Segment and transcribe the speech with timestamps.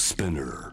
[0.00, 0.72] Spinner.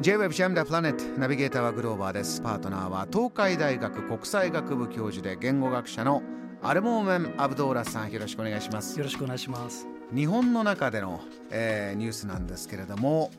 [0.00, 2.40] J-Web ジャムダプラネットナビゲーターはグローバーです。
[2.40, 6.22] パートナーは東海大学国際学部教授で言語学者の
[6.62, 8.12] アルモーメン・アブドーラさん。
[8.12, 8.96] よろしくお願いします。
[8.96, 9.88] よろしくお願いします。
[10.14, 11.20] 日本の中での、
[11.50, 13.32] えーニュースなんですけれども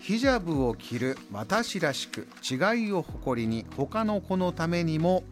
[0.00, 5.22] ヒジャブを着る私らしく違いを誇りに他の子のためにも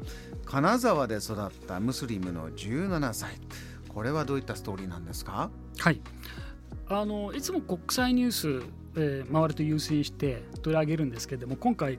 [0.45, 3.33] 金沢で育ったムスリムの17歳
[3.95, 5.51] これはどういったストーリーなんですか？
[5.79, 6.01] はい。
[6.89, 8.63] あのいつも国際ニュース、
[8.97, 11.99] えー、周りと優先して取り上げるんですけれども今回、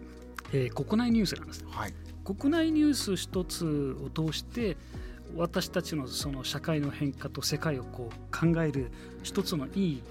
[0.53, 1.65] えー国内ニュースなんです。
[1.69, 1.93] はい。
[2.23, 3.65] 国内ニュース一つ
[4.03, 4.77] を通して
[5.35, 8.91] 私たちのその社会の変化と世界をこう考える
[9.23, 10.03] 一つのいい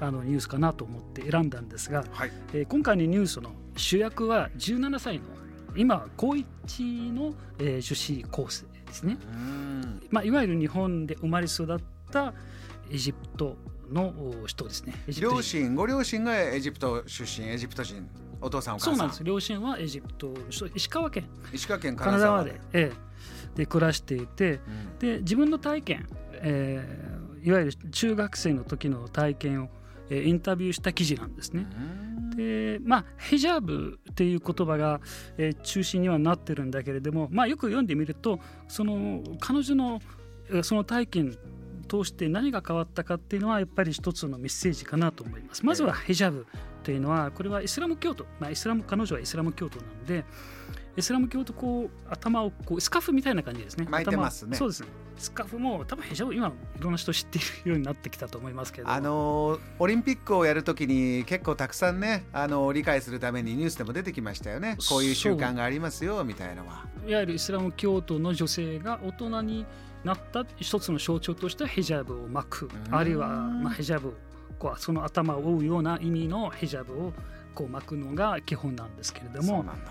[0.00, 2.32] あのニュースかなと思って選んだんですが、はい。
[2.52, 5.24] えー今回のニュースの主役は17歳の
[5.76, 6.46] 今高一
[7.12, 10.02] の、えー女子高生ですね、うん。
[10.10, 11.78] まあ、いわゆる日本で生まれ育っ
[12.10, 12.34] た
[12.90, 13.56] エジプト
[13.90, 14.12] の
[14.42, 14.94] お人ですね。
[15.20, 15.42] 両人。
[15.42, 18.06] 親ご両親がエジプト出身エジプト人。
[18.40, 19.24] お父さんお母さそうんなんです。
[19.24, 20.66] 両親はエジプトの人。
[20.66, 21.24] 石川県。
[21.52, 22.60] 石川県金金沢で。
[22.72, 24.98] ええ、で暮らしていてうん。
[24.98, 29.68] で自分の体験、えーいわゆる中学生の時の体験を、
[30.10, 31.66] えーインタビューした記事なんですね。
[32.34, 35.00] でまあヘジャブっていう言葉が、
[35.38, 40.00] えー中心にはなってるんだけれども、まあ、よく読んでみるとその彼女の
[40.62, 41.38] その体験
[41.88, 45.64] 通して何が変わったかっていうのはやっぱり一つのメッセージかなと思います。
[45.64, 46.46] まずはヘジャブ
[46.82, 50.24] というのはこれはイスラム教徒、まあ、イスラム彼女はイスラム教徒なので
[50.96, 53.86] イスラム教徒こう頭をこうスカフみたいな感じですね。
[53.88, 54.56] 巻いてますね。
[54.56, 54.88] 頭そうですね。
[55.16, 58.94] スカフも多分ヒジャブ今いろんな人知っているようになってきたと思いますけれども。
[58.94, 64.76] あのーオリンピックをやるときに結構たくさんねあのー理解するためにニュースでも出てきましたよね。
[64.88, 66.84] こういう習慣がありますよみたいなのは。
[67.06, 69.66] いわゆるイスラム教徒の女性が大人に
[70.04, 72.70] なった一つの象徴としてヒジャブを巻く。
[72.88, 72.94] うん。
[72.94, 74.14] あるいは、まあ、ヒジャブを
[74.58, 77.12] こうその頭を覆うような意味のヒジャブを
[77.54, 79.90] こう巻くのが基本なんですけれども、そうなんだ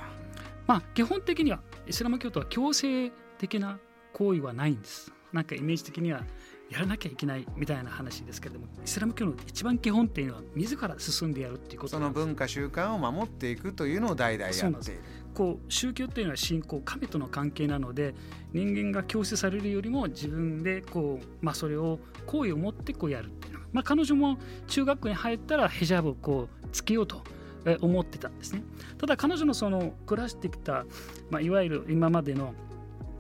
[0.68, 3.80] まあ、基本的にはイスラム教徒は強制的な
[4.14, 5.12] 行為はないんです。
[5.34, 6.22] なんかイメージ的には
[6.70, 15.02] やらなきゃいけないみたいな話ですけれどもイスラム教の一番基本っていうのは自ら進んでやるっていうことその文化習慣を守っていくというのを代々やっている。
[15.34, 18.14] こう宗教っていうのは信仰神との関係なので
[18.52, 27.41] 人間が強制されるよりも自分でこう、まあ、それを好意を持ってこうやるっていうの、まあ、彼女も中学校に入ったらヒジャブをこうつけようとえ
[27.82, 28.64] 思ってたんですね。
[28.98, 30.86] ただ彼女のその暮らしてきた、
[31.30, 32.54] まあ、いわゆる今までの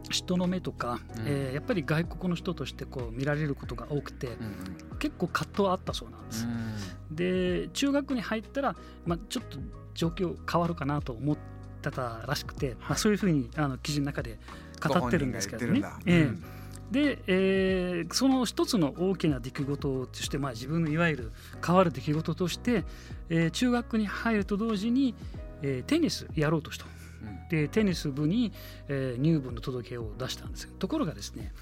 [0.09, 1.23] 人の目とか、うん。
[1.25, 7.15] えーやっぱり外国の人としてこう見られることが多くてうん結構葛藤はあったそうなんです、うん。
[7.15, 8.75] で中学に入ったら、
[9.05, 9.57] まあ、ちょっと
[9.93, 11.41] 状況変わるかなと思って
[11.89, 14.39] たらしくて、まあ、そういうふうにあの記事の中で
[14.79, 15.81] 語ってるんですけどね。
[15.81, 15.99] ご本人が。
[16.05, 16.60] 言ってるん
[16.91, 21.31] で、えーその一つの大きな出来事として、まあ、自分のいわゆる
[21.65, 22.83] 変わる出来事として、
[23.29, 25.15] えー中学に入ると同時に、
[25.61, 26.85] えーテニスやろうとした。
[26.85, 28.51] うんでテニス部に、
[28.87, 31.53] えー入部の届けを出したんですところがですね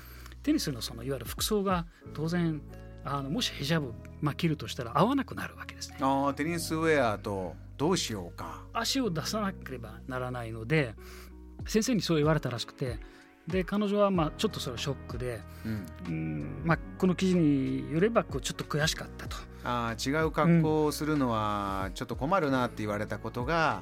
[0.43, 2.61] テニスのそのいわゆる服装が当然
[3.05, 5.97] あのもしヒジャブ巻きるとしたら合わなくなるわけですね。
[6.01, 10.95] あーテニスウェアとどうしようか足を出さなければならないので
[11.65, 12.97] 先生にそう言われたらしくて
[13.49, 15.85] で彼女はまあちょっとそれはショックで、うん。
[16.07, 19.35] うんまあ、この記事によればこうちょっと悔しかったと。
[19.63, 23.81] あー違う格好をするのはちょっと困るなって言われたことが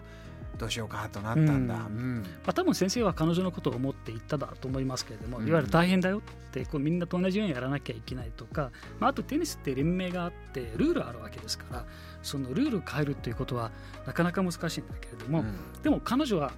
[0.58, 1.82] どうしようかとなったんだ、うん。
[1.82, 1.86] う
[2.20, 2.24] ん。
[2.24, 5.48] まあ、多分先生は彼女のことを思って言っただと思いますけれども、うん。
[5.48, 11.86] いわゆる大変だよってこうみんなと同じようにやらなきゃいけないとか、まあ、あとテニスって連盟があってルールあるわけですから
[12.28, 13.72] そのルールを変えるっていうことは
[14.06, 15.82] なかなか難しいんだけれども、うん。
[15.82, 16.52] でも彼女は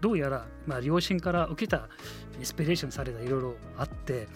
[0.00, 1.88] どうやら、まあ、両親から受けた
[2.38, 4.26] インスピレーションされたいろいろあって、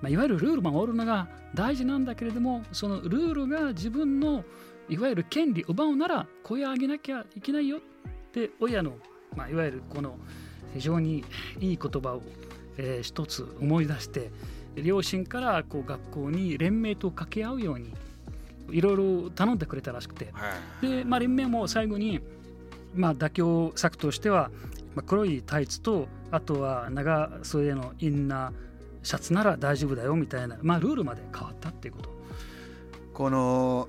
[0.00, 4.44] まあ、いわゆるルール守るのが大事なんだけれどもそのルールが自分の
[4.88, 7.80] いわゆる権利を奪うなら声を上げなきゃいけないよっ
[8.32, 8.94] て親の、
[9.36, 10.18] まあ、いわゆるこの
[10.74, 11.24] 非常に
[11.60, 12.22] いい言葉を、
[12.76, 14.30] えー一つ思い出して
[14.74, 17.92] 両親からこう学校に連盟と掛け合うように
[18.70, 20.30] いろいろ頼んでくれたらしくて。
[20.32, 20.40] は
[20.82, 22.20] いで、まあ、連盟も最後に、
[22.94, 24.50] まあ、妥協策としては、
[24.94, 28.52] まあ、黒いタイツとあとは長袖のインナー
[29.02, 32.10] シャツなら大丈夫だよみたいな、まあ、ルールまで変わったっていうこと。
[33.12, 33.88] この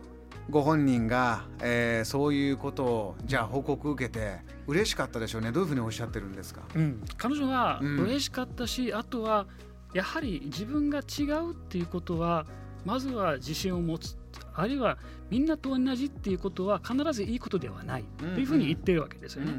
[0.49, 5.53] ご本人が、えーそういうことをじゃあ報告受けて嬉しかったでしょうね。
[5.53, 6.63] どういうふうにおっしゃってるんですか？
[6.75, 7.99] うん、彼女はうん。
[8.01, 9.47] 嬉しかったし、あとは
[9.93, 12.45] やはり自分が違うっていうことは
[12.83, 14.17] まずは自信を持つ
[14.53, 14.97] あるいは
[15.29, 19.53] みんなと同じっていうことは必ずいいことではないというふうに言ってるわけですよね。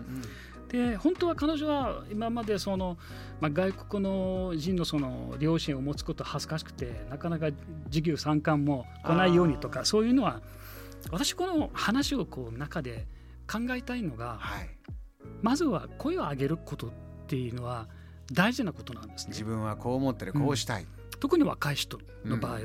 [0.69, 2.97] で本当は彼女は今までその、
[3.41, 7.51] まあ、外国の人のその両親を持つこと恥ずかしくてなかなか
[7.87, 10.41] 授業参観も来ないようにとかそういうのは
[11.11, 13.07] 私この話をこう中で
[13.51, 14.71] 考えたいのが、はい、
[15.43, 16.91] まずは声を上げることっ
[17.29, 17.87] ていうのは
[18.33, 19.31] 大事なことなんですね。
[19.31, 20.89] 自分はこう思ってるこうしたい、うん、
[21.21, 22.63] 特に若い人の場合は、う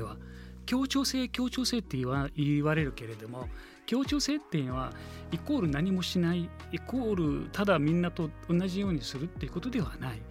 [0.70, 3.48] 協調性協調性って言わ言われるけれども
[3.86, 4.92] 協調性っていうのは
[5.32, 10.22] イコール何もしないイコールただみんなと同じようにするっていうことではない。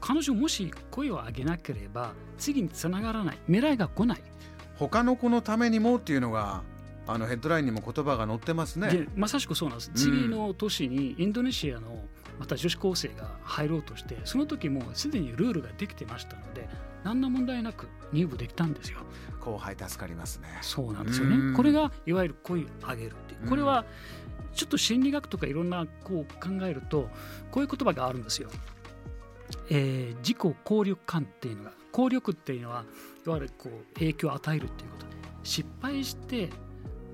[0.00, 3.38] 彼女もし声を上げなければ次につながらない。
[3.48, 4.22] 未来が来ない。
[4.78, 6.62] 他の子のためにもっていうのが
[7.06, 9.08] あのヘッドラインにも言葉が載ってますね。
[9.14, 12.02] まさしくそうなんです、次の年にインドネシアの
[12.38, 16.68] また女子高生が入ろうとしてその時もすでにルールができてましたので
[17.04, 18.98] 何の問題なく入部できたんですよ。
[19.40, 20.48] 後輩助かりますね。
[20.60, 21.56] そうなんですよね。
[21.56, 23.36] これがいわゆる声を上げるってい。
[23.44, 23.84] うこれは
[24.52, 27.08] ちょっと心理学とかいろんなこう考えると
[27.52, 28.48] こういう言葉があるんですよ、
[29.70, 32.84] えー、自己効力感っていうのが効力っていうのは
[33.24, 35.06] いわゆるこう影響を与えるっていうこと。
[35.06, 35.12] で
[35.44, 36.50] 失敗して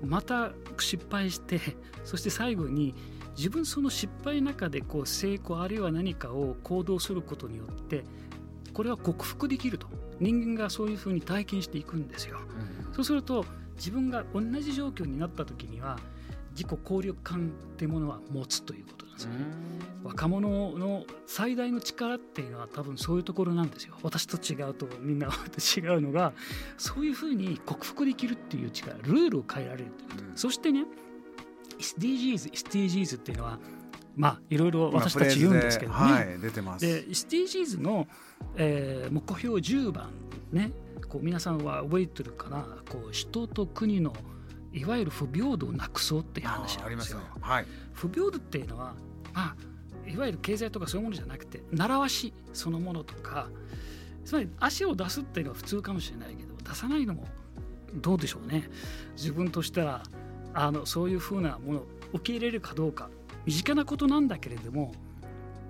[0.03, 1.59] また失敗して
[2.03, 2.95] そして最後に
[3.35, 8.03] 自分その失敗の中でこう成功あるいは何かを行動することによって
[8.73, 9.87] これは克服できると
[10.19, 12.39] 人間がそういうふうに体験していくんですよ。
[12.87, 13.45] うん、そうすると
[13.75, 15.99] 自分が同じ状況になった時には
[16.51, 19.37] 自己効力感っていうものは持つということなんですよね。
[20.03, 23.95] 若者の最大の力っていうのは多分そういうところなんですよ。
[24.03, 26.33] 私と違うとみんな違うのが
[26.77, 30.85] そういうふうに克服できるっていう力ルールを変えられるということ、うん、そしてね
[31.83, 33.59] SDGs、SDGs っていうのは
[34.15, 35.97] まあいろいろ私たち言うんですけどね。
[35.97, 36.85] はい、出てます。
[36.85, 38.07] で SDGs の、
[38.55, 40.11] えー、目標10番
[40.51, 40.71] ね、
[41.09, 44.13] こう皆さんは覚えてるかな、こう人と国の
[44.71, 47.19] いわゆる不平等をなくそうっていう話なんですよ。
[47.19, 48.95] すねはい、不平等っていうのは、
[49.33, 49.55] まあ、
[50.09, 53.49] いわゆる経済とかそういうものじゃなくて習わしそのものとか
[54.25, 57.25] つまり足を出すっていうのは普通かもしれないけど出さないのも
[57.95, 58.69] どうでしょうね
[59.15, 60.03] 自分としては
[60.53, 63.09] あのそういうふうなものを受け入れるかどうか。
[63.45, 64.93] 身近なことなんだけれども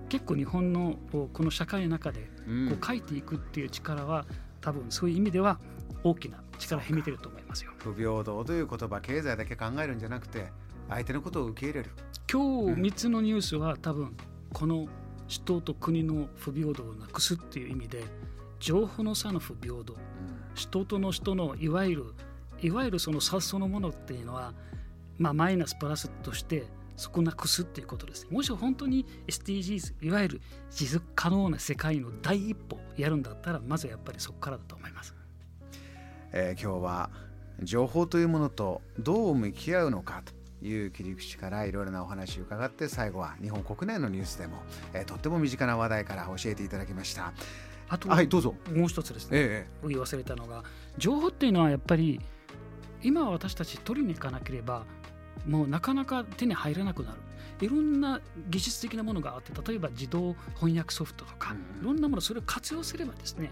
[0.10, 2.30] 結構日本のこの社会の中で
[2.70, 4.26] こう書いていくっていう力は、
[4.62, 5.60] 多分そういう意味では
[6.04, 7.72] 大きな力を秘めてると思いますよ。
[7.80, 10.52] 不平等という言葉経済だけ考えるんじゃなくて
[10.90, 11.90] 相手のことを受け入れる。
[12.32, 14.16] 今日3つのニュースは多分
[14.54, 14.88] この
[15.28, 18.04] 人と国の不平等をなくすっていう意味で
[18.60, 20.00] 情報の差の不平等、うん、
[20.54, 22.04] 人との人のいわゆる
[22.64, 24.54] いわゆるその差そのものっていうのは、
[25.18, 26.66] まあ、マイナスプラスとして
[26.96, 28.28] そこなくすっていうことです。
[28.30, 35.16] もし本当に SDGs いわゆる持続可能な世界の第一歩やるんだったらまずやっぱりそこからだと思います、
[36.32, 37.10] えー、今日は
[37.62, 44.58] 情報というものとどう向き合うのかという切り口からいろいろなお話を伺って最後は日本国内のニュースでも、
[44.94, 47.34] えー、とっても身近な話題から教えていただきました。
[47.90, 48.56] あと、はい、どうぞ。
[48.74, 50.64] もう一つですね、ええ、言い忘れたのが
[50.98, 52.20] 情報っていうのはやっぱり
[53.04, 54.86] 今私たち取りに行かなければ
[55.46, 57.18] もうなかなか手に入らなくなる。
[57.62, 58.20] いろんな
[58.50, 63.52] 技術的なものがあって例えば自動翻訳ソフトとか、いろんなものそれを活用すればですね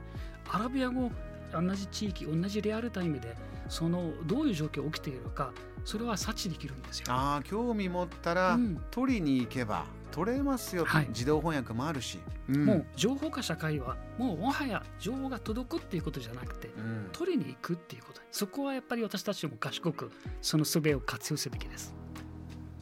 [0.50, 1.12] アラビア語
[1.54, 3.36] 同じ地域同じリアルタイムで
[3.70, 5.54] そのどういう状況が起きているか
[5.86, 7.06] それは察知できるんですよ。
[7.10, 8.58] ああ興味持ったら、
[8.90, 12.20] 取りに行けば取れますよ、はい、自動翻訳もあるし、
[12.50, 18.22] うん、もう情報化社会はもうもはや情報が届くっていうことじゃなくて、うん、取りに行くっていうこと。
[18.32, 21.96] そこはやっぱり私たちも賢くその術を活用すべきです。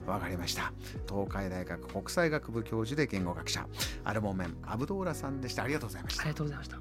[0.06, 0.74] わかりました。
[1.08, 3.68] 東海大学国際学部教授で言語学者。
[4.04, 5.64] アルモメンアブドーラさんでした。
[5.64, 6.22] ありがとうございました。
[6.24, 6.80] ありがとうございました。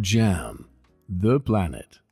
[0.00, 0.64] JAM
[1.08, 2.05] The Planet